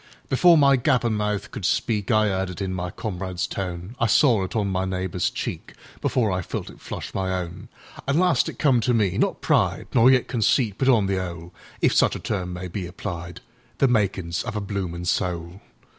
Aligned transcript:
Before 0.29 0.57
my 0.57 0.77
gappin' 0.77 1.13
mouth 1.13 1.51
could 1.51 1.61
speakI 1.61 2.27
'eard 2.31 2.49
it 2.49 2.59
in 2.59 2.73
my 2.73 2.89
comrade's 2.89 3.45
tone;I 3.45 4.07
saw 4.07 4.43
it 4.43 4.55
on 4.55 4.67
my 4.69 4.83
neighbour's 4.83 5.29
cheekBefore 5.29 6.33
I 6.35 6.41
felt 6.41 6.71
it 6.71 6.81
flush 6.81 7.13
my 7.13 7.31
own. 7.35 7.69
An' 8.07 8.17
last 8.17 8.49
it 8.49 8.57
come 8.57 8.79
to 8.81 8.95
me—not 8.95 9.41
pride, 9.41 9.85
Nor 9.93 10.09
yet 10.09 10.27
conceit, 10.27 10.79
but 10.79 10.89
on 10.89 11.05
the 11.05 11.19
'ole(If 11.19 11.93
such 11.93 12.15
a 12.15 12.19
term 12.19 12.51
may 12.51 12.67
be 12.67 12.87
applied),The 12.87 13.87
makin's 13.87 14.41
of 14.41 14.55
a 14.55 14.59
bloomin' 14.61 15.05
soul. 15.05 15.61